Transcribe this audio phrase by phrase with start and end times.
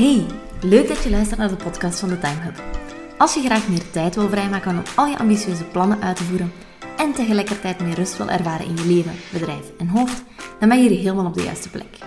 [0.00, 0.26] Hey,
[0.60, 2.62] leuk dat je luistert naar de podcast van de Time Hub.
[3.18, 6.52] Als je graag meer tijd wil vrijmaken om al je ambitieuze plannen uit te voeren
[6.96, 10.22] en tegelijkertijd meer rust wil ervaren in je leven, bedrijf en hoofd,
[10.58, 11.98] dan ben je hier helemaal op de juiste plek.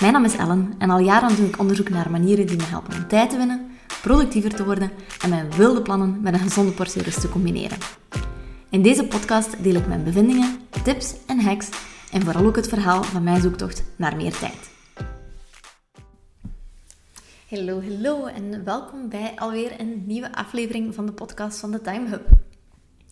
[0.00, 2.94] Mijn naam is Ellen en al jaren doe ik onderzoek naar manieren die me helpen
[2.94, 3.70] om tijd te winnen,
[4.02, 4.90] productiever te worden
[5.22, 7.78] en mijn wilde plannen met een gezonde portie rust te combineren.
[8.70, 11.68] In deze podcast deel ik mijn bevindingen, tips en hacks
[12.12, 14.69] en vooral ook het verhaal van mijn zoektocht naar meer tijd.
[17.50, 22.08] Hallo, hallo en welkom bij alweer een nieuwe aflevering van de podcast van de Time
[22.08, 22.26] Hub.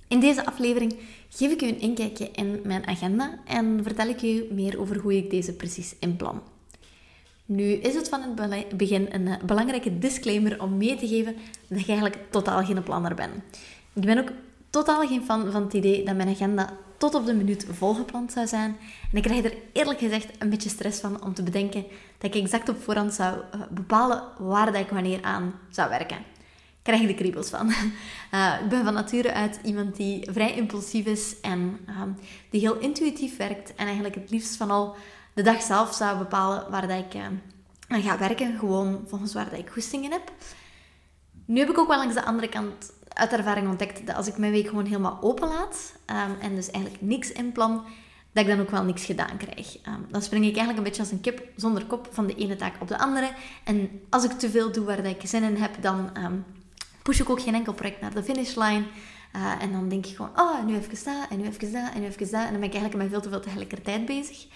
[0.09, 0.99] In deze aflevering
[1.29, 5.17] geef ik u een inkijkje in mijn agenda en vertel ik u meer over hoe
[5.17, 6.43] ik deze precies inplan.
[7.45, 11.37] Nu is het van het begin een belangrijke disclaimer om mee te geven
[11.69, 13.31] dat ik eigenlijk totaal geen planner ben.
[13.93, 14.33] Ik ben ook
[14.71, 18.47] totaal geen fan van het idee dat mijn agenda tot op de minuut volgepland zou
[18.47, 18.77] zijn.
[19.13, 21.85] En ik krijg er eerlijk gezegd een beetje stress van om te bedenken
[22.19, 26.17] dat ik exact op voorhand zou eh, bepalen waar dat ik wanneer aan zou werken.
[26.17, 27.69] Ik krijg de kriebels van.
[28.35, 32.11] Uh, ik ben van nature uit iemand die vrij impulsief is en ehm,
[32.51, 34.97] die heel intuïtief werkt en eigenlijk het liefst van al
[35.35, 37.25] de dag zelf zou bepalen waar dat ik uh,
[37.89, 40.33] aan ga werken, gewoon volgens waar dat ik goestingen heb.
[41.45, 44.39] Nu heb ik ook wel langs de andere kant uit ervaring ontdekt dat als ik
[44.39, 47.85] mijn week gewoon helemaal open laat um, en dus eigenlijk niks inplan,
[48.33, 49.77] dat ik dan ook wel niks gedaan krijg.
[49.87, 52.57] Um, dan spring ik eigenlijk een beetje als een kip zonder kop van de ene
[52.57, 53.31] taak op de andere.
[53.65, 56.45] En als ik te veel doe waar ik zin in heb, dan um,
[57.03, 58.85] push ik ook geen enkel project naar de finishline.
[59.37, 62.01] Uh, en dan denk ik gewoon, oh, nu even dat, en nu even dat, en
[62.01, 62.45] nu even dat.
[62.45, 64.47] En dan ben ik eigenlijk met veel te veel tegelijkertijd bezig.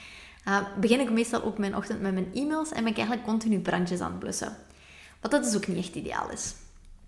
[0.49, 3.59] Uh, begin ik meestal ook mijn ochtend met mijn e-mails en ben ik eigenlijk continu
[3.59, 4.57] brandjes aan het blussen.
[5.21, 6.55] Wat dat dus ook niet echt ideaal is.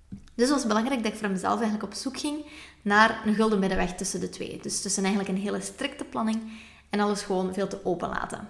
[0.08, 2.44] Dus het was belangrijk dat ik voor mezelf eigenlijk op zoek ging
[2.82, 4.58] naar een gulden middenweg tussen de twee.
[4.62, 6.42] Dus tussen eigenlijk een hele strikte planning
[6.90, 8.48] en alles gewoon veel te open laten.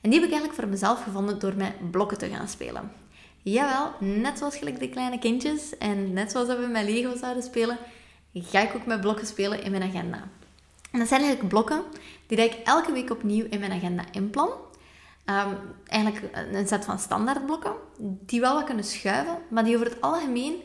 [0.00, 2.92] En die heb ik eigenlijk voor mezelf gevonden door met blokken te gaan spelen.
[3.42, 7.42] Jawel, net zoals gelijk de kleine kindjes en net zoals dat we met Lego zouden
[7.42, 7.78] spelen,
[8.34, 10.28] ga ik ook met blokken spelen in mijn agenda.
[10.90, 11.82] En dat zijn eigenlijk blokken
[12.26, 14.50] die ik elke week opnieuw in mijn agenda inplan.
[15.30, 15.56] Um,
[15.86, 20.62] eigenlijk een set van standaardblokken, die wel wat kunnen schuiven, maar die over het algemeen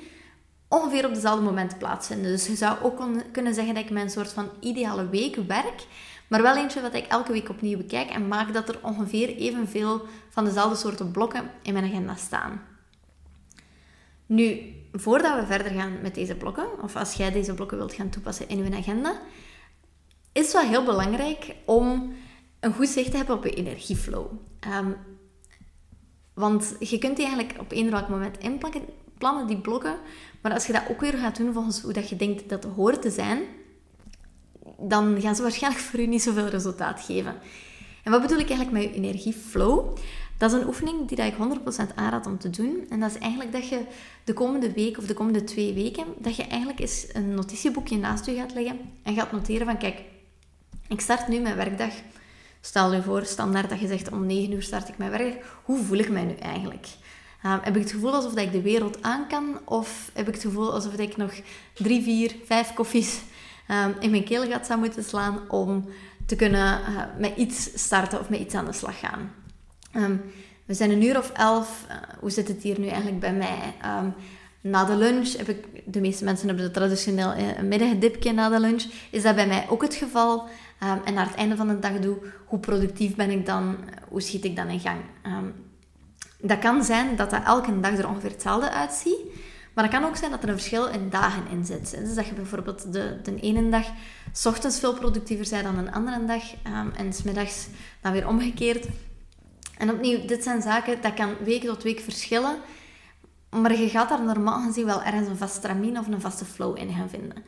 [0.68, 2.32] ongeveer op dezelfde moment plaatsvinden.
[2.32, 3.02] Dus je zou ook
[3.32, 5.86] kunnen zeggen dat ik mijn soort van ideale week werk,
[6.28, 10.06] maar wel eentje wat ik elke week opnieuw bekijk en maak dat er ongeveer evenveel
[10.30, 12.62] van dezelfde soorten blokken in mijn agenda staan.
[14.26, 18.10] Nu, voordat we verder gaan met deze blokken, of als jij deze blokken wilt gaan
[18.10, 19.22] toepassen in je agenda,
[20.32, 22.14] is het wel heel belangrijk om
[22.62, 24.26] een goed zicht hebben op je energieflow.
[24.68, 24.96] Um,
[26.34, 28.82] want je kunt die eigenlijk op eender welk moment inplakken,
[29.18, 29.96] plannen, die blokken.
[30.42, 32.74] Maar als je dat ook weer gaat doen volgens hoe dat je denkt dat het
[32.74, 33.40] hoort te zijn,
[34.80, 37.36] dan gaan ze waarschijnlijk voor je niet zoveel resultaat geven.
[38.04, 39.98] En wat bedoel ik eigenlijk met je energieflow?
[40.38, 42.86] Dat is een oefening die ik 100% aanraad om te doen.
[42.90, 43.82] En dat is eigenlijk dat je
[44.24, 48.26] de komende week of de komende twee weken, dat je eigenlijk eens een notitieboekje naast
[48.26, 50.02] je gaat leggen en gaat noteren van, kijk,
[50.88, 51.94] ik start nu mijn werkdag.
[52.62, 55.46] Stel je voor, standaard dat je zegt om 9 uur start ik mijn werk.
[55.64, 56.88] Hoe voel ik mij nu eigenlijk?
[57.46, 59.60] Um, heb ik het gevoel alsof ik de wereld aan kan?
[59.66, 61.32] Of heb ik het gevoel alsof ik nog
[61.74, 63.22] drie, vier, vijf koffies
[63.72, 65.90] um, in mijn keelgat zou moeten slaan om
[66.26, 69.32] te kunnen uh, met iets starten of met iets aan de slag gaan?
[69.96, 70.22] Um,
[70.66, 71.86] we zijn een uur of elf.
[71.90, 73.74] Uh, hoe zit het hier nu eigenlijk bij mij?
[74.62, 78.60] na de lunch heb ik, de meeste mensen hebben traditioneel uh, een middagdipje na de
[78.60, 78.84] lunch.
[79.10, 80.50] Is dat bij mij ook het geval?
[80.82, 83.78] En naar het einde van de dag doe, hoe productief ben ik dan?
[84.10, 85.00] Hoe schiet ik dan in gang?
[86.42, 89.20] Dat kan zijn dat dat elke dag er ongeveer hetzelfde uitziet.
[89.74, 91.98] Maar dat kan ook zijn dat er een verschil in dagen in zit.
[92.00, 93.86] Dus dat je bijvoorbeeld de, de ene dag
[94.32, 96.44] s ochtends veel productiever bent dan een andere dag.
[96.68, 97.68] Um, en smiddags
[98.02, 98.88] dan weer omgekeerd.
[99.78, 102.58] En opnieuw, dit zijn zaken, dat kan week tot week verschillen.
[103.50, 106.78] Maar je gaat daar normaal gezien wel ergens een vast stramien of een vaste flow
[106.78, 107.44] in gaan vinden.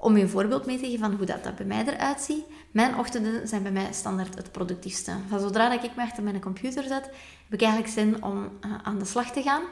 [0.00, 2.44] Om je een voorbeeld mee te geven van hoe dat, dat bij mij eruit ziet.
[2.70, 5.12] Mijn ochtenden zijn bij mij standaard het productiefste.
[5.28, 7.04] Van zodra dat ik me achter mijn computer zet,
[7.44, 9.62] heb ik eigenlijk zin om uh, aan de slag te gaan.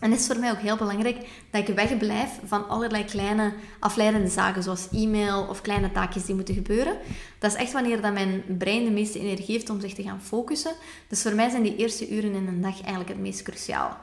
[0.00, 4.28] En het is voor mij ook heel belangrijk dat ik wegblijf van allerlei kleine afleidende
[4.28, 6.98] zaken, zoals e-mail of kleine taakjes die moeten gebeuren.
[7.38, 10.20] Dat is echt wanneer dat mijn brein de meeste energie heeft om zich te gaan
[10.20, 10.72] focussen.
[11.08, 13.98] Dus voor mij zijn die eerste uren in een dag eigenlijk het meest cruciaal.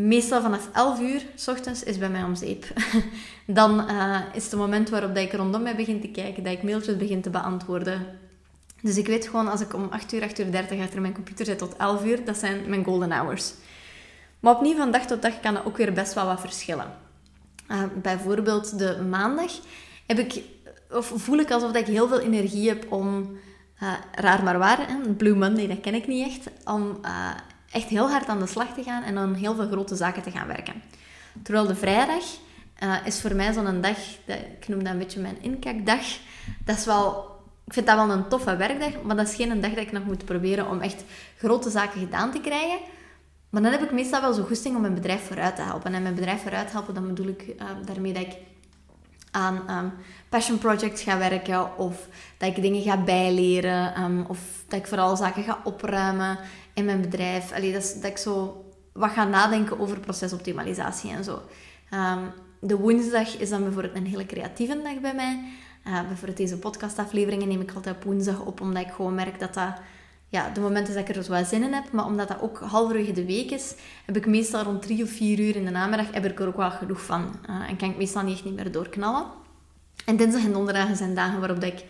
[0.00, 2.64] Meestal vanaf 11 uur s ochtends is bij mij om zeep.
[3.46, 6.62] Dan uh, is het moment waarop dat ik rondom mij begin te kijken, dat ik
[6.62, 8.06] mailtjes begin te beantwoorden.
[8.82, 11.44] Dus ik weet gewoon, als ik om 8 uur, 8 uur 30 achter mijn computer
[11.44, 13.52] zit tot 11 uur, dat zijn mijn golden hours.
[14.40, 16.92] Maar opnieuw, van dag tot dag kan dat ook weer best wel wat verschillen.
[17.68, 19.52] Uh, bijvoorbeeld de maandag
[20.06, 20.42] heb ik,
[20.90, 23.38] of voel ik alsof ik heel veel energie heb om,
[23.82, 24.86] uh, raar maar waar,
[25.16, 27.00] Blue Monday, dat ken ik niet echt, om
[27.70, 30.30] echt heel hard aan de slag te gaan en aan heel veel grote zaken te
[30.30, 30.82] gaan werken.
[31.42, 32.24] Terwijl de vrijdag
[32.82, 33.98] uh, is voor mij zo'n dag,
[34.60, 36.18] ik noem dat een beetje mijn inkakdag.
[36.64, 37.36] Dat is wel,
[37.66, 40.04] ik vind dat wel een toffe werkdag, maar dat is geen dag dat ik nog
[40.04, 41.04] moet proberen om echt
[41.36, 42.78] grote zaken gedaan te krijgen.
[43.50, 45.94] Maar dan heb ik meestal wel zo goesting om mijn bedrijf vooruit te helpen.
[45.94, 48.36] En mijn bedrijf vooruit helpen, dan bedoel ik uh, daarmee dat ik
[49.30, 49.92] aan um,
[50.28, 54.38] passion projects ga werken of dat ik dingen ga bijleren um, of
[54.68, 56.38] dat ik vooral zaken ga opruimen
[56.74, 57.52] in mijn bedrijf.
[57.52, 61.42] Allee, dat, is, dat ik zo wat ga nadenken over procesoptimalisatie en zo.
[61.94, 65.40] Um, de woensdag is dan bijvoorbeeld een hele creatieve dag bij mij.
[65.86, 69.54] Uh, bijvoorbeeld deze podcastafleveringen neem ik altijd op woensdag op, omdat ik gewoon merk dat
[69.54, 69.72] dat
[70.28, 72.58] ja, de momenten dat ik er dus wel zin in heb, maar omdat dat ook
[72.58, 73.74] halverwege de week is,
[74.06, 76.56] heb ik meestal rond drie of vier uur in de namiddag heb ik er ook
[76.56, 77.34] wel genoeg van.
[77.50, 79.24] Uh, en kan ik meestal niet echt niet meer doorknallen.
[80.04, 81.84] En dinsdag en donderdag zijn dagen waarop dat ik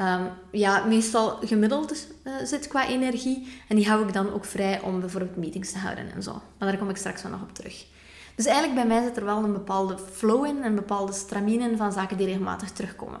[0.00, 3.48] um, ja, meestal gemiddeld uh, zit qua energie.
[3.68, 6.32] En die hou ik dan ook vrij om bijvoorbeeld meetings te houden en zo.
[6.32, 7.86] Maar daar kom ik straks wel nog op terug.
[8.34, 11.76] Dus eigenlijk bij mij zit er wel een bepaalde flow in, een bepaalde stramine in
[11.76, 13.20] van zaken die regelmatig terugkomen.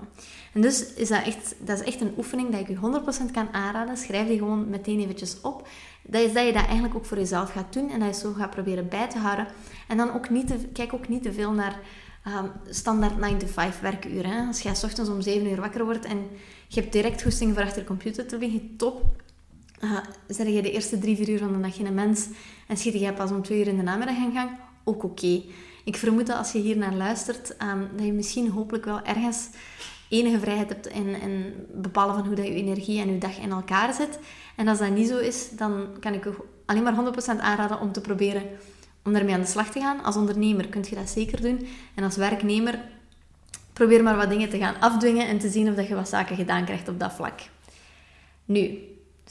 [0.52, 3.48] En dus is dat echt, dat is echt een oefening dat ik je 100% kan
[3.52, 3.96] aanraden.
[3.96, 5.68] Schrijf die gewoon meteen eventjes op.
[6.02, 8.32] Dat is dat je dat eigenlijk ook voor jezelf gaat doen en dat je zo
[8.32, 9.46] gaat proberen bij te houden.
[9.88, 11.78] En dan ook niet te, kijk ook niet te veel naar
[12.26, 14.46] um, standaard 9-to-5 werkuren.
[14.46, 16.28] Als jij ochtends om 7 uur wakker wordt en
[16.68, 19.22] je hebt direct goesting voor achter de computer te liggen, top.
[19.84, 22.28] Uh, zet je de eerste drie, vier uur van de dag geen mens
[22.68, 24.50] en schiet je pas om twee uur in de namiddag aan gang,
[24.84, 25.42] ook oké.
[25.84, 29.48] Ik vermoed dat als je hier naar luistert, um, dat je misschien hopelijk wel ergens
[30.08, 33.50] enige vrijheid hebt in, in bepalen van hoe dat je energie en je dag in
[33.50, 34.18] elkaar zit.
[34.56, 36.34] En als dat niet zo is, dan kan ik je
[36.66, 38.42] alleen maar 100% aanraden om te proberen
[39.04, 40.02] om daarmee aan de slag te gaan.
[40.02, 41.66] Als ondernemer kun je dat zeker doen.
[41.94, 42.80] En als werknemer,
[43.72, 46.36] probeer maar wat dingen te gaan afdwingen en te zien of dat je wat zaken
[46.36, 47.40] gedaan krijgt op dat vlak.
[48.44, 48.78] Nu,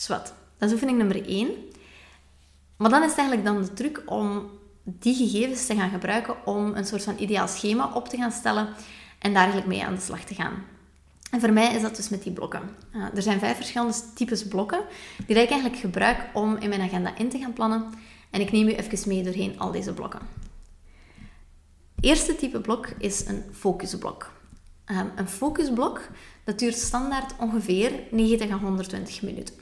[0.07, 0.33] wat.
[0.57, 1.49] Dat is oefening nummer 1.
[2.77, 4.49] Maar dan is het eigenlijk dan de truc om
[4.83, 8.67] die gegevens te gaan gebruiken om een soort van ideaal schema op te gaan stellen
[9.19, 10.53] en daar eigenlijk mee aan de slag te gaan.
[11.31, 12.61] En voor mij is dat dus met die blokken.
[12.95, 14.81] Uh, er zijn vijf verschillende types blokken
[15.27, 17.85] die ik eigenlijk gebruik om in mijn agenda in te gaan plannen.
[18.29, 20.21] En ik neem u even mee doorheen al deze blokken.
[21.95, 24.31] Het eerste type blok is een focusblok.
[24.85, 26.01] Um, een focusblok
[26.43, 29.55] dat duurt standaard ongeveer 90 à 120 minuten.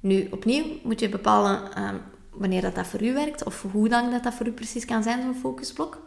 [0.00, 2.00] Nu, opnieuw moet je bepalen um,
[2.30, 5.02] wanneer dat, dat voor u werkt of hoe lang dat, dat voor u precies kan
[5.02, 5.98] zijn, zo'n focusblok.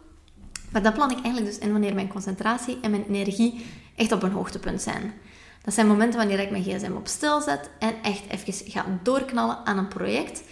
[0.71, 3.65] Maar dat plan ik eigenlijk dus in wanneer mijn concentratie en mijn energie
[3.95, 5.13] echt op een hoogtepunt zijn.
[5.63, 9.65] Dat zijn momenten wanneer ik mijn gsm op stil zet en echt even ga doorknallen
[9.65, 10.43] aan een project.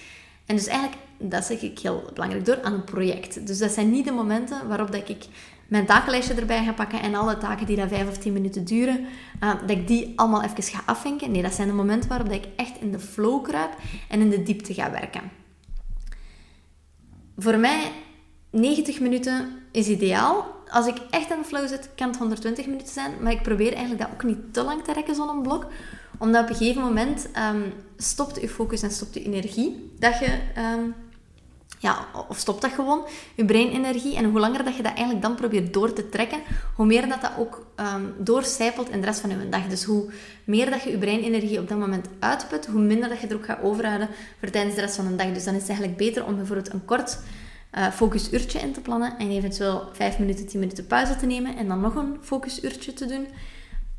[0.46, 3.48] En dus eigenlijk, dat zeg ik heel belangrijk, door aan een project.
[3.48, 5.26] Dus dat zijn niet de momenten waarop dat ik
[5.68, 9.06] mijn takenlijstje erbij ga pakken en alle taken die dat 5 of 10 minuten duren,
[9.44, 11.32] uh, dat ik die allemaal even ga afvinken.
[11.32, 13.72] Nee, dat zijn de momenten waarop dat ik echt in de flow kruip
[14.10, 15.22] en in de diepte ga werken.
[17.38, 17.92] Voor mij
[18.50, 20.54] 90 minuten is ideaal.
[20.70, 23.12] Als ik echt in de flow zit, kan het 120 minuten zijn.
[23.22, 25.68] Maar ik probeer eigenlijk dat ook niet te lang te rekken, zo'n blok.
[26.18, 29.94] Omdat op een gegeven moment um, stopt je focus en stopt je energie.
[30.00, 30.40] Dat je...
[30.76, 30.96] Um,
[31.86, 33.06] ja, of stopt dat gewoon,
[33.36, 34.16] je breinenergie.
[34.16, 36.40] En hoe langer dat je dat eigenlijk dan probeert door te trekken,
[36.76, 39.68] hoe meer dat dat ook um, doorcijpelt in de rest van je dag.
[39.68, 40.12] Dus hoe
[40.44, 43.46] meer dat je je breinenergie op dat moment uitput, hoe minder dat je er ook
[43.46, 44.10] gaat overhouden
[44.40, 45.32] voor tijdens de rest van de dag.
[45.34, 47.20] Dus dan is het eigenlijk beter om bijvoorbeeld een kort
[47.78, 51.68] uh, focusuurtje in te plannen en eventueel 5 minuten, 10 minuten pauze te nemen en
[51.68, 53.28] dan nog een focusuurtje te doen,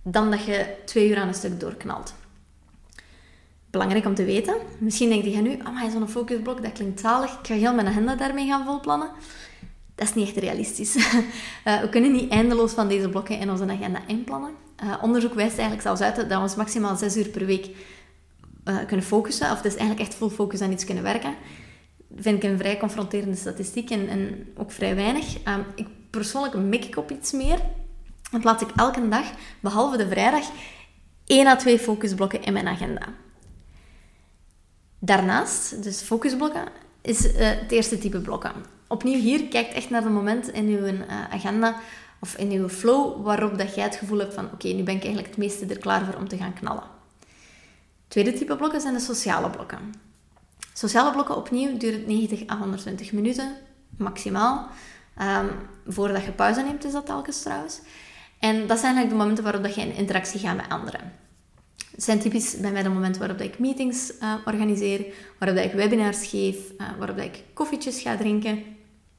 [0.02, 2.14] dan dat je twee uur aan een stuk doorknalt.
[3.76, 4.54] Belangrijk om te weten.
[4.78, 7.30] Misschien denk je nu, oh, zo'n focusblok, dat klinkt zalig.
[7.30, 9.10] Ik ga heel mijn agenda daarmee gaan volplannen.
[9.94, 10.96] Dat is niet echt realistisch.
[10.96, 14.50] Uh, we kunnen niet eindeloos van deze blokken in onze agenda inplannen.
[14.84, 17.68] Uh, onderzoek wijst eigenlijk zelfs uit dat we maximaal 6 uur per week
[18.86, 19.50] kunnen focussen.
[19.50, 21.34] Of dus eigenlijk echt full focus aan iets kunnen werken
[22.16, 25.36] vind ik een vrij confronterende statistiek en, en ook vrij weinig.
[25.36, 27.58] Um, ik persoonlijk mik ik op iets meer.
[28.30, 29.24] Dan plaats ik elke dag,
[29.60, 30.50] behalve de vrijdag,
[31.26, 33.02] één à twee focusblokken in mijn agenda.
[34.98, 36.64] Daarnaast, dus focusblokken,
[37.02, 38.52] is uh, het eerste type blokken.
[38.88, 41.00] Opnieuw hier, kijk echt naar de moment in uw uh,
[41.30, 41.76] agenda
[42.20, 45.02] of in uw flow waarop dat jij het gevoel hebt van oké, nu ben ik
[45.02, 46.84] eigenlijk het meeste er klaar voor om te gaan knallen.
[48.08, 49.94] Tweede type blokken zijn de sociale blokken.
[50.72, 53.56] Sociale blokken opnieuw duurt 90 à 120 minuten,
[53.96, 54.68] maximaal.
[55.22, 55.50] Um,
[55.86, 57.80] voordat je pauze neemt, is dat telkens trouwens.
[58.38, 61.12] En dat zijn eigenlijk de momenten waarop dat je in interactie gaat met anderen.
[61.96, 65.04] Het zijn typisch bij mij de momenten waarop ik meetings uh, organiseer,
[65.38, 68.62] waarop ik webinars geef, uh, waarop ik koffietjes ga drinken,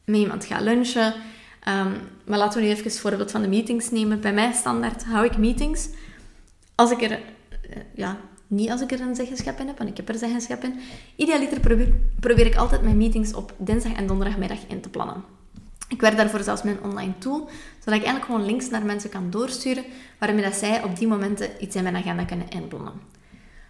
[0.05, 1.13] met iemand ga lunchen.
[1.67, 1.93] Um,
[2.25, 4.21] maar laten we nu even het voorbeeld van de meetings nemen.
[4.21, 5.89] Bij mij standaard hou ik meetings
[6.75, 7.17] als ik er uh,
[7.95, 10.79] ja, niet als ik er een zeggenschap in heb, want ik heb er zeggenschap in.
[11.15, 11.59] Idealiter
[12.19, 15.23] probeer ik altijd mijn meetings op dinsdag en donderdagmiddag in te plannen.
[15.87, 19.29] Ik werk daarvoor zelfs een online tool, zodat ik eigenlijk gewoon links naar mensen kan
[19.29, 19.85] doorsturen,
[20.19, 22.93] waarmee dat zij op die momenten iets in mijn agenda kunnen inplannen.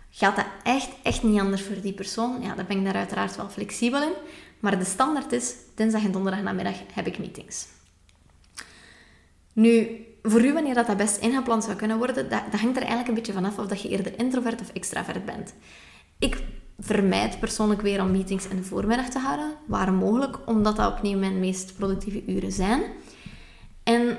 [0.09, 2.41] Gaat dat echt, echt niet anders voor die persoon?
[2.41, 4.13] Ja, dan ben ik daar uiteraard wel flexibel in.
[4.59, 7.67] Maar de standaard is, dinsdag en donderdag namiddag heb ik meetings.
[9.53, 12.81] Nu, voor u, wanneer dat, dat best ingepland zou kunnen worden, dat, dat hangt er
[12.81, 15.53] eigenlijk een beetje vanaf of dat je eerder introvert of extravert bent.
[16.19, 16.43] Ik
[16.79, 21.17] vermijd persoonlijk weer om meetings in de voormiddag te houden, waar mogelijk, omdat dat opnieuw
[21.17, 22.81] mijn meest productieve uren zijn.
[23.83, 24.17] En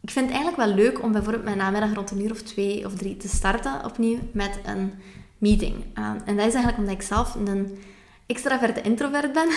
[0.00, 2.86] ik vind het eigenlijk wel leuk om bijvoorbeeld mijn namiddag rond een uur of twee
[2.86, 4.92] of drie te starten opnieuw met een
[5.38, 5.74] meeting.
[5.74, 7.78] Uh, en dat is eigenlijk omdat ik zelf een
[8.26, 9.48] extraverte introvert ben.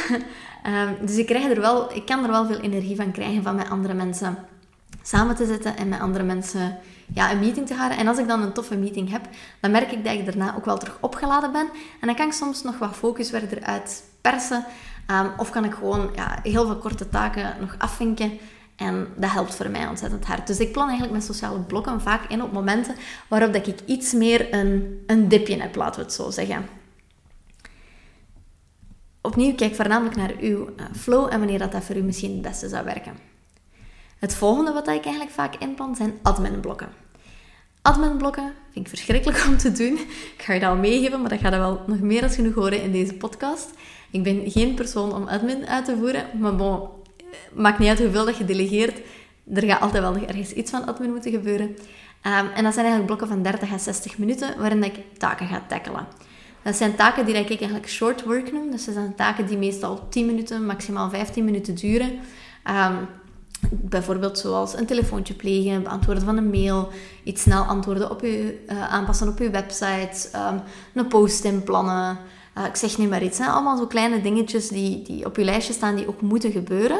[0.65, 3.55] uh, dus ik, krijg er wel, ik kan er wel veel energie van krijgen van
[3.55, 4.37] met andere mensen
[5.01, 6.77] samen te zitten en met andere mensen
[7.13, 7.97] ja, een meeting te houden.
[7.97, 9.21] En als ik dan een toffe meeting heb,
[9.59, 11.69] dan merk ik dat ik daarna ook wel terug opgeladen ben.
[12.01, 14.65] En dan kan ik soms nog wat focus eruit persen.
[15.11, 18.39] Um, of kan ik gewoon ja, heel veel korte taken nog afvinken.
[18.75, 20.47] En dat helpt voor mij ontzettend hard.
[20.47, 22.95] Dus ik plan eigenlijk mijn sociale blokken vaak in op momenten
[23.27, 26.65] waarop dat ik iets meer een, een dipje heb, laten we het zo zeggen.
[29.21, 32.41] Opnieuw, kijk voornamelijk naar uw uh, flow en wanneer dat, dat voor u misschien het
[32.41, 33.28] beste zou werken.
[34.19, 36.89] Het volgende wat ik eigenlijk vaak inplan zijn adminblokken.
[37.81, 39.93] Adminblokken vind ik verschrikkelijk om te doen.
[40.37, 42.53] Ik ga je dat al meegeven, maar dat gaat er wel nog meer dan genoeg
[42.53, 43.69] horen in deze podcast.
[44.11, 46.89] Ik ben geen persoon om admin uit te voeren, maar bon,
[47.53, 49.01] maakt niet uit hoeveel dat je delegeert.
[49.53, 51.67] Er gaat altijd wel nog ergens iets van admin moeten gebeuren.
[51.67, 55.63] Um, en dat zijn eigenlijk blokken van 30 à 60 minuten waarin ik taken ga
[55.67, 56.07] tackelen.
[56.61, 58.71] Dat zijn taken die ik eigenlijk short work noem.
[58.71, 62.19] Dus dat zijn taken die meestal 10 minuten, maximaal 15 minuten duren.
[62.67, 63.07] Um,
[63.69, 66.89] Bijvoorbeeld zoals een telefoontje plegen, beantwoorden van een mail,
[67.23, 70.61] iets snel antwoorden op je, uh, aanpassen op je website, um,
[70.93, 72.17] een post inplannen.
[72.57, 73.37] Uh, ik zeg niet maar iets.
[73.37, 73.45] Hè?
[73.45, 76.99] Allemaal zo kleine dingetjes die, die op je lijstje staan die ook moeten gebeuren.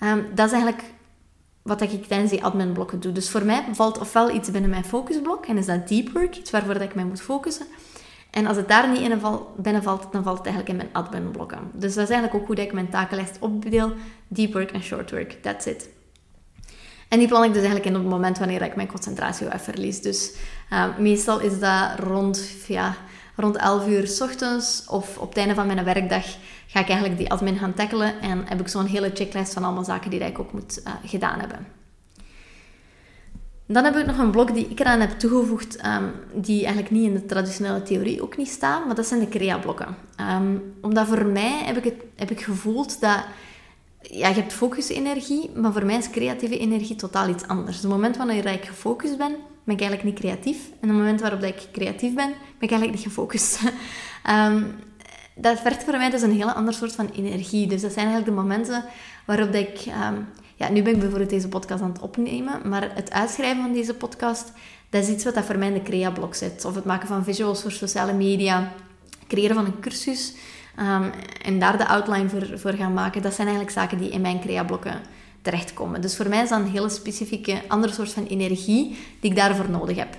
[0.00, 0.84] Um, dat is eigenlijk
[1.62, 3.12] wat ik tijdens die adminblokken doe.
[3.12, 6.50] Dus voor mij valt ofwel iets binnen mijn focusblok en is dat deep work, iets
[6.50, 7.66] waarvoor dat ik mij moet focussen.
[8.30, 9.20] En als het daar niet in
[9.56, 11.58] binnen valt, dan valt het eigenlijk in mijn adminblokken.
[11.72, 13.92] Dus dat is eigenlijk ook hoe ik mijn takenlijst opdeel.
[14.28, 15.32] Deep work en short work.
[15.42, 15.88] That's it.
[17.14, 19.60] En die plan ik dus eigenlijk in op het moment wanneer ik mijn concentratie even
[19.60, 20.00] verlies.
[20.00, 20.32] Dus
[20.72, 22.94] uh, meestal is dat rond, ja,
[23.36, 26.24] rond 11 uur s ochtends of op het einde van mijn werkdag
[26.66, 28.20] ga ik eigenlijk die admin gaan tackelen.
[28.20, 31.40] En heb ik zo'n hele checklist van allemaal zaken die ik ook moet uh, gedaan
[31.40, 31.66] hebben.
[33.66, 37.04] Dan heb ik nog een blok die ik eraan heb toegevoegd, um, die eigenlijk niet
[37.04, 39.96] in de traditionele theorie ook niet staan, maar dat zijn de crea-blokken.
[40.20, 43.24] Um, omdat voor mij heb ik, het, heb ik gevoeld dat
[44.10, 47.76] ja, je hebt focusenergie, maar voor mij is creatieve energie totaal iets anders.
[47.76, 50.58] Het moment wanneer ik gefocust ben, ben ik eigenlijk niet creatief.
[50.80, 53.60] En het moment waarop ik creatief ben, ben ik eigenlijk niet gefocust.
[54.30, 54.74] um,
[55.46, 57.66] dat vergt voor mij dus een hele ander soort van energie.
[57.66, 58.84] Dus dat zijn eigenlijk de momenten
[59.26, 59.86] waarop ik
[60.56, 63.94] ja, nu ben ik bijvoorbeeld deze podcast aan het opnemen, maar het uitschrijven van deze
[63.94, 64.52] podcast,
[64.90, 66.64] dat is iets wat dat voor mij in de crea-blok zit.
[66.64, 68.72] Of het maken van visuals voor sociale media,
[69.28, 70.34] creëren van een cursus
[70.80, 71.10] um,
[71.42, 73.22] en daar de outline voor, voor gaan maken.
[73.22, 75.00] Dat zijn eigenlijk zaken die in mijn crea-blokken
[75.42, 76.00] terechtkomen.
[76.00, 79.70] Dus voor mij is dat een hele specifieke andere soort van energie die ik daarvoor
[79.70, 80.16] nodig heb.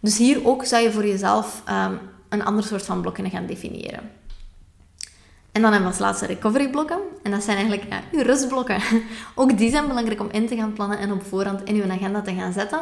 [0.00, 4.10] Dus hier ook zou je voor jezelf um, een ander soort van blokken gaan definiëren.
[5.56, 6.98] En dan hebben we als laatste recovery blokken.
[7.22, 8.80] En dat zijn eigenlijk uw rustblokken.
[9.34, 12.20] Ook die zijn belangrijk om in te gaan plannen en op voorhand in uw agenda
[12.20, 12.80] te gaan zetten.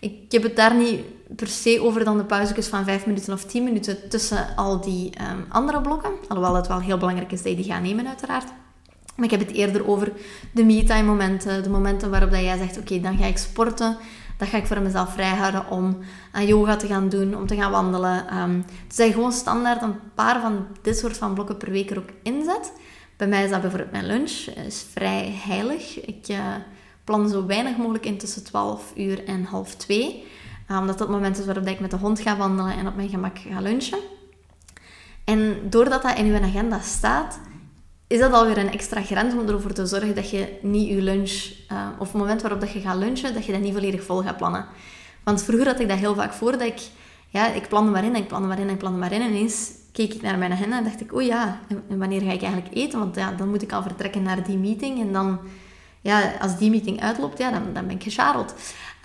[0.00, 1.00] Ik heb het daar niet
[1.36, 5.12] per se over dan de pauzes van 5 minuten of 10 minuten tussen al die
[5.30, 6.10] um, andere blokken.
[6.28, 8.48] Alhoewel het wel heel belangrijk is dat je die gaat nemen, uiteraard.
[9.16, 10.12] Maar ik heb het eerder over
[10.52, 11.62] de me-time momenten.
[11.62, 13.96] De momenten waarop dat jij zegt, oké, dan ga ik sporten
[14.42, 15.98] dat ga ik voor mezelf vrijhouden om
[16.32, 18.38] aan yoga te gaan doen, om te gaan wandelen.
[18.38, 21.90] Um, dus dat je gewoon standaard een paar van dit soort van blokken per week
[21.90, 22.72] er ook inzet.
[23.16, 24.30] Bij mij is dat bijvoorbeeld mijn lunch.
[24.66, 26.00] is vrij heilig.
[26.00, 26.38] Ik uh,
[27.04, 30.24] plan zo weinig mogelijk in tussen 12 uur en half 2.
[30.70, 32.96] Uh, omdat dat het moment is waarop ik met de hond ga wandelen en op
[32.96, 33.98] mijn gemak ga lunchen.
[35.24, 37.40] En doordat dat in uw agenda staat,
[38.12, 41.50] is dat alweer een extra grens om ervoor te zorgen dat je niet je lunch,
[41.72, 44.22] uh, of het moment waarop dat je gaat lunchen, dat je dat niet volledig vol
[44.22, 44.66] gaat plannen.
[45.24, 46.80] Want vroeger had ik dat heel vaak voor, dat ik,
[47.28, 49.20] ja, ik plande maar in, ik plande maar in, ik plande maar in.
[49.20, 52.32] En ineens keek ik naar mijn agenda en dacht ik, oh ja, en wanneer ga
[52.32, 52.98] ik eigenlijk eten?
[52.98, 55.00] Want ja, dan moet ik al vertrekken naar die meeting.
[55.00, 55.38] En dan,
[56.00, 58.54] ja, als die meeting uitloopt, ja, dan, dan ben ik gescharreld.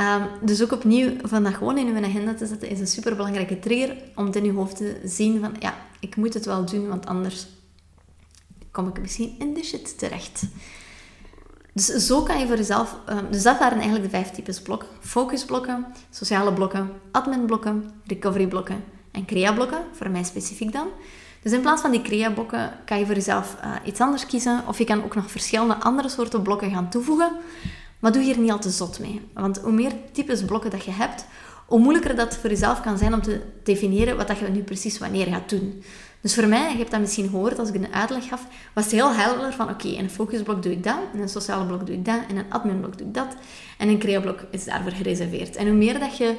[0.02, 3.96] Um, dus ook opnieuw, van gewoon in uw agenda te zetten, is een superbelangrijke trigger
[4.16, 7.06] om het in je hoofd te zien van, ja, ik moet het wel doen, want
[7.06, 7.48] anders
[8.72, 10.44] kom ik misschien in de shit terecht.
[11.74, 12.98] Dus zo kan je voor jezelf...
[13.10, 14.88] Um, dus dat waren eigenlijk de vijf types blokken.
[15.00, 20.88] Focusblokken, sociale blokken, adminblokken, recoveryblokken en crea-blokken, voor mij specifiek dan.
[21.42, 24.64] Dus in plaats van die crea-blokken kan je voor jezelf uh, iets anders kiezen.
[24.68, 27.32] Of je kan ook nog verschillende andere soorten blokken gaan toevoegen.
[28.00, 29.22] Maar doe hier niet al te zot mee.
[29.34, 31.26] Want hoe meer types blokken dat je hebt,
[31.66, 34.98] hoe moeilijker dat voor jezelf kan zijn om te definiëren wat dat je nu precies
[34.98, 35.84] wanneer gaat doen.
[36.22, 38.94] Dus voor mij, je hebt dat misschien gehoord als ik een uitleg gaf, was het
[38.94, 41.96] heel helder van oké, in een focusblok doe ik dat, in een sociale blok doe
[41.96, 43.36] ik dat, in een adminblok doe ik dat
[43.78, 45.56] en een crea-blok is daarvoor gereserveerd.
[45.56, 46.36] En hoe meer dat je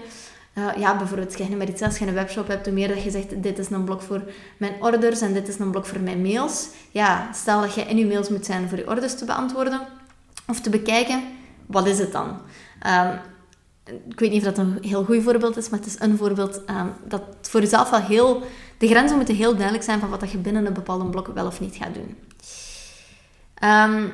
[0.55, 3.11] uh, ja, bijvoorbeeld, je met iets als je een webshop hebt, hoe meer dat je
[3.11, 4.23] zegt, dit is een blok voor
[4.57, 6.69] mijn orders en dit is een blok voor mijn mails.
[6.91, 9.81] Ja, stel dat je in je mails moet zijn voor je orders te beantwoorden
[10.47, 11.23] of te bekijken,
[11.67, 12.41] wat is het dan?
[12.87, 13.19] Um,
[14.09, 16.61] ik weet niet of dat een heel goed voorbeeld is, maar het is een voorbeeld
[16.71, 18.43] um, dat voor jezelf wel heel...
[18.79, 21.61] De grenzen moeten heel duidelijk zijn van wat je binnen een bepaalde blok wel of
[21.61, 22.17] niet gaat doen.
[23.65, 24.13] Um,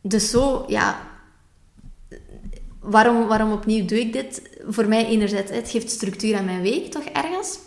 [0.00, 1.06] dus zo, ja...
[2.80, 4.58] Waarom, waarom opnieuw doe ik dit?
[4.68, 7.58] Voor mij enerzijds, het geeft structuur aan mijn week toch ergens.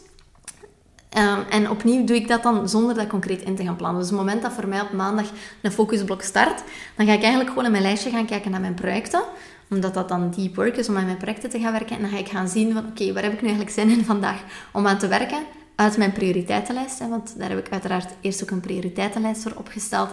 [1.18, 4.02] Um, en opnieuw doe ik dat dan zonder dat concreet in te gaan plannen.
[4.02, 5.26] Dus het moment dat voor mij op maandag
[5.62, 6.64] een focusblok start,
[6.96, 9.24] dan ga ik eigenlijk gewoon in mijn lijstje gaan kijken naar mijn projecten
[9.72, 11.96] omdat dat dan deep work is om aan mijn projecten te gaan werken.
[11.96, 14.06] En dan ga ik gaan zien van, oké, waar heb ik nu eigenlijk zin in
[14.06, 15.44] vandaag om aan te werken?
[15.76, 20.10] Uit mijn prioriteitenlijst, hè, want daar heb ik uiteraard eerst ook een prioriteitenlijst voor opgesteld.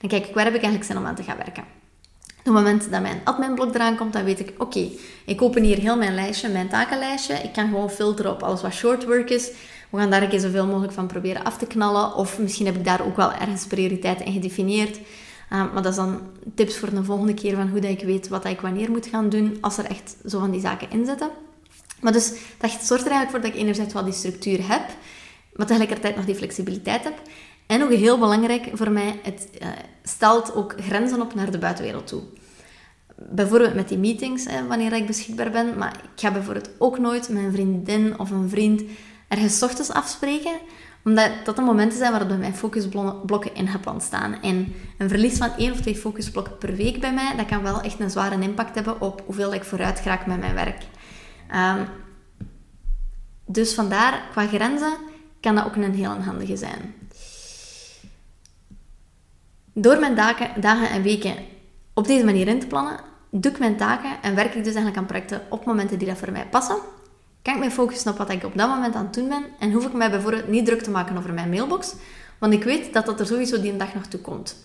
[0.00, 1.62] Dan kijk ik, waar heb ik eigenlijk zin om aan te gaan werken?
[2.38, 4.88] Op het moment dat mijn adminblok eraan komt, dan weet ik, oké,
[5.24, 7.34] ik open hier heel mijn lijstje, mijn takenlijstje.
[7.34, 9.50] Ik kan gewoon filteren op alles wat short work is.
[9.90, 12.14] We gaan daar een keer zoveel mogelijk van proberen af te knallen.
[12.14, 14.98] Of misschien heb ik daar ook wel ergens prioriteiten in gedefinieerd.
[15.52, 16.20] Uh, maar dat is dan
[16.54, 19.28] tips voor de volgende keer van hoe dat ik weet wat ik wanneer moet gaan
[19.28, 21.30] doen, als er echt zo van die zaken in zitten.
[22.00, 24.82] Maar dus dat zorgt er eigenlijk voor dat ik enerzijds wel die structuur heb,
[25.52, 27.20] maar tegelijkertijd nog die flexibiliteit heb.
[27.66, 29.68] En ook heel belangrijk voor mij, het uh,
[30.02, 32.22] stelt ook grenzen op naar de buitenwereld toe.
[33.16, 35.78] Bijvoorbeeld met die meetings, hè, wanneer ik beschikbaar ben.
[35.78, 38.82] Maar ik ga bijvoorbeeld ook nooit mijn vriendin of een vriend
[39.28, 40.58] ergens ochtends afspreken
[41.04, 44.42] omdat dat de momenten zijn waarop mijn focusblokken ingepland staan.
[44.42, 47.80] En een verlies van één of twee focusblokken per week bij mij, dat kan wel
[47.80, 50.82] echt een zware impact hebben op hoeveel ik vooruit raak met mijn werk.
[51.54, 51.86] Um,
[53.46, 54.96] dus vandaar, qua grenzen,
[55.40, 56.94] kan dat ook een heel handige zijn.
[59.72, 61.34] Door mijn dagen, dagen en weken
[61.94, 63.00] op deze manier in te plannen,
[63.30, 66.18] doe ik mijn taken en werk ik dus eigenlijk aan projecten op momenten die dat
[66.18, 66.76] voor mij passen
[67.44, 69.72] kan ik mij focussen op wat ik op dat moment aan het doen ben en
[69.72, 71.94] hoef ik mij bijvoorbeeld niet druk te maken over mijn mailbox,
[72.38, 74.56] want ik weet dat dat er sowieso die een dag nog toe komt.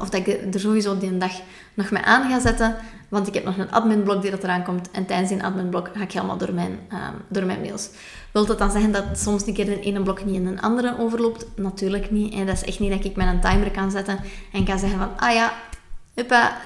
[0.00, 1.32] Of dat ik er sowieso die een dag
[1.74, 2.76] nog mee aan ga zetten,
[3.08, 6.02] want ik heb nog een adminblok die dat eraan komt en tijdens die adminblok ga
[6.02, 7.88] ik helemaal door mijn, um, door mijn mails.
[8.32, 10.98] Wilt dat dan zeggen dat soms een keer de ene blok niet in een andere
[10.98, 11.46] overloopt?
[11.56, 12.34] Natuurlijk niet.
[12.34, 14.18] En dat is echt niet dat ik een timer kan zetten
[14.52, 15.52] en kan zeggen van, ah ja,
[16.14, 16.56] huppa,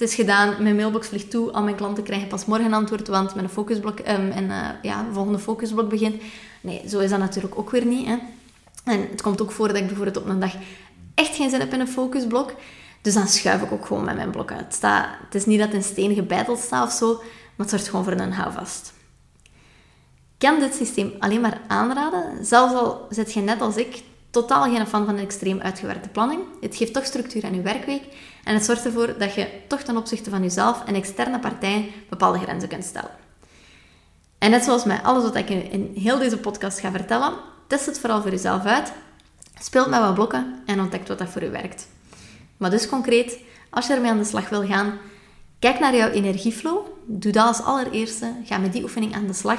[0.00, 3.34] het is gedaan, mijn mailbox vliegt toe, al mijn klanten krijgen pas morgen antwoord, want
[3.34, 6.22] mijn focusblok um, en uh, ja, volgende focusblok begint.
[6.60, 8.06] Nee, zo is dat natuurlijk ook weer niet.
[8.06, 8.16] Hè.
[8.84, 10.54] En het komt ook voor dat ik bijvoorbeeld op een dag
[11.14, 12.54] echt geen zin heb in een focusblok.
[13.02, 14.78] Dus dan schuif ik ook gewoon met mijn blok uit.
[14.80, 14.92] Het,
[15.24, 18.04] het is niet dat het in steen gebeiteld staat of zo, maar het zorgt gewoon
[18.04, 18.92] voor een houvast.
[20.38, 24.62] Ik kan dit systeem alleen maar aanraden, zelfs al zit je net als ik totaal
[24.62, 26.40] geen fan van een extreem uitgewerkte planning.
[26.60, 28.02] Het geeft toch structuur aan je werkweek
[28.44, 32.38] en het zorgt ervoor dat je toch ten opzichte van jezelf en externe partijen bepaalde
[32.38, 33.10] grenzen kunt stellen.
[34.38, 37.32] En net zoals met alles wat ik in heel deze podcast ga vertellen,
[37.66, 38.92] test het vooral voor jezelf uit.
[39.60, 41.88] Speelt met wat blokken en ontdekt wat dat voor je werkt.
[42.56, 43.38] Maar dus concreet,
[43.70, 44.98] als je ermee aan de slag wil gaan,
[45.58, 46.86] kijk naar jouw energieflow.
[47.06, 48.32] Doe dat als allereerste.
[48.44, 49.58] Ga met die oefening aan de slag.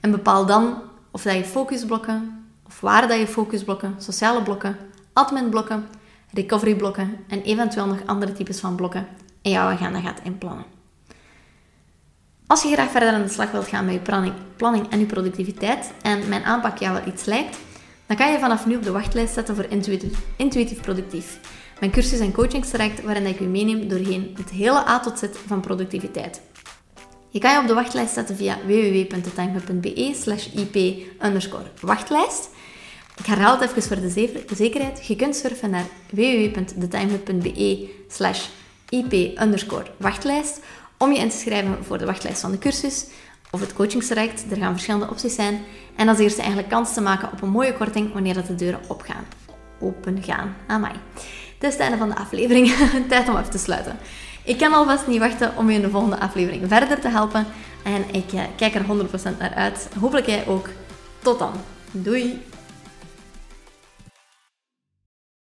[0.00, 2.41] En bepaal dan of dat je focusblokken,
[2.72, 4.76] of waar dat je focusblokken, sociale blokken,
[5.12, 5.86] adminblokken
[6.32, 9.06] recovery blokken en eventueel nog andere types van blokken
[9.42, 10.64] in jouw agenda gaat inplannen.
[12.46, 15.06] Als je graag verder aan de slag wilt gaan met je planning, planning en je
[15.06, 17.58] productiviteit en mijn aanpak jou wel iets lijkt,
[18.06, 19.66] dan kan je vanaf nu op de wachtlijst zetten voor
[20.36, 21.38] intuïtief Productief.
[21.80, 25.60] Mijn cursus en coachingstraject waarin ik u meeneem doorheen het hele A tot Z van
[25.60, 26.40] productiviteit.
[27.32, 31.06] Je kan je op de wachtlijst zetten via www.thetimehub.be slash ip
[31.80, 32.50] wachtlijst.
[33.16, 35.06] Ik herhaal het even voor de zekerheid.
[35.06, 38.46] Je kunt surfen naar www.thetimehub.be slash
[38.88, 39.38] ip
[39.96, 40.60] wachtlijst
[40.98, 43.06] om je in te schrijven voor de wachtlijst van de cursus
[43.50, 44.44] of het coachingstraject.
[44.50, 45.60] Er gaan verschillende opties zijn.
[45.96, 48.80] En als eerste eigenlijk kans te maken op een mooie korting wanneer dat de deuren
[48.88, 49.24] opgaan.
[49.80, 50.56] Open gaan.
[50.66, 50.92] Amai.
[51.54, 52.74] Het is het einde van de aflevering.
[53.08, 53.98] Tijd om even te sluiten.
[54.44, 57.46] Ik kan alvast niet wachten om je in de volgende aflevering verder te helpen.
[57.84, 58.84] En ik eh, kijk er
[59.34, 59.88] 100% naar uit.
[60.00, 60.68] Hopelijk jij ook.
[61.18, 61.52] Tot dan.
[61.90, 62.51] Doei!